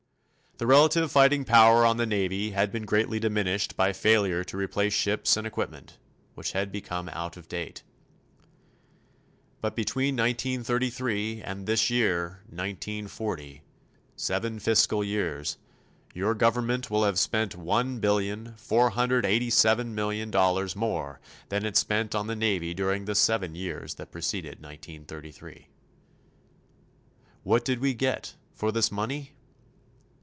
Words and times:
The 0.57 0.67
relative 0.67 1.11
fighting 1.11 1.43
power 1.43 1.83
on 1.87 1.97
the 1.97 2.05
Navy 2.05 2.51
had 2.51 2.71
been 2.71 2.85
greatly 2.85 3.19
diminished 3.19 3.75
by 3.75 3.93
failure 3.93 4.43
to 4.43 4.55
replace 4.57 4.93
ships 4.93 5.35
and 5.35 5.47
equipment, 5.47 5.97
which 6.35 6.51
had 6.51 6.71
become 6.71 7.09
out 7.09 7.35
of 7.35 7.47
date. 7.47 7.81
But 9.59 9.75
between 9.75 10.15
1933 10.15 11.41
and 11.41 11.65
this 11.65 11.89
year, 11.89 12.43
1940 12.51 13.63
seven 14.15 14.59
fiscal 14.59 15.03
years 15.03 15.57
your 16.13 16.35
government 16.35 16.91
will 16.91 17.05
have 17.05 17.17
spent 17.17 17.55
one 17.55 17.97
billion, 17.99 18.53
four 18.57 18.91
hundred 18.91 19.25
eighty 19.25 19.49
seven 19.49 19.95
million 19.95 20.29
dollars 20.29 20.75
more 20.75 21.19
than 21.49 21.65
it 21.65 21.75
spent 21.75 22.13
on 22.13 22.27
the 22.27 22.35
Navy 22.35 22.75
during 22.75 23.05
the 23.05 23.15
seven 23.15 23.55
years 23.55 23.95
that 23.95 24.11
preceded 24.11 24.61
1933. 24.61 25.69
What 27.41 27.65
did 27.65 27.79
we 27.79 27.95
get 27.95 28.35
for 28.53 28.71
this 28.71 28.91
money? 28.91 29.33